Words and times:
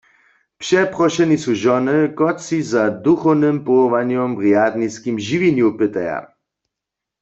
Přeprošeni 0.61 1.37
su 1.43 1.51
žony, 1.63 1.97
kotřiž 2.19 2.63
za 2.73 2.83
duchownym 3.05 3.57
powołanjom 3.67 4.29
w 4.35 4.39
rjadniskim 4.47 5.15
žiwjenju 5.25 5.67
pytaja. 5.79 6.19